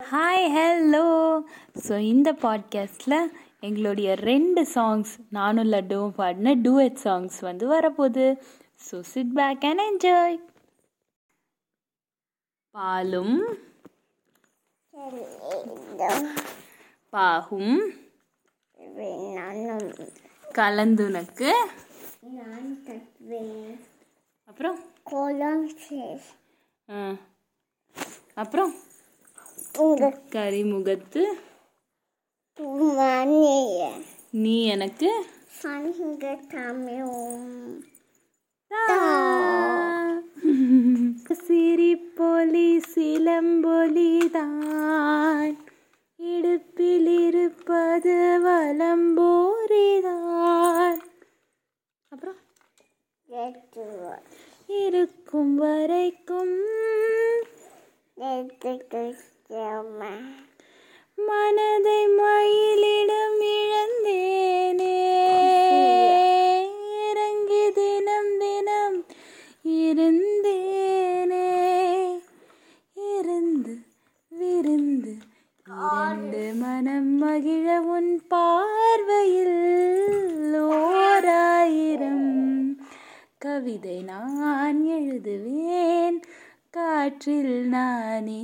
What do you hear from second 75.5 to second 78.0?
இரண்டு மனம் மகிழ